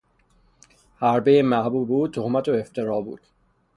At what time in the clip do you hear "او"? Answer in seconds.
1.91-2.07